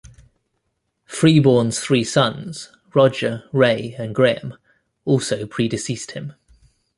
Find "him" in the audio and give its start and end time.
6.13-6.33